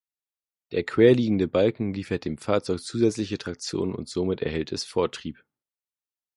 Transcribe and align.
Der 0.71 0.83
quer 0.83 1.13
liegende 1.13 1.47
Balken 1.47 1.93
liefert 1.93 2.25
dem 2.25 2.39
Fahrzeug 2.39 2.79
zusätzliche 2.79 3.37
Traktion 3.37 3.93
und 3.93 4.09
somit 4.09 4.41
erhält 4.41 4.71
es 4.71 4.83
Vortrieb. 4.83 5.45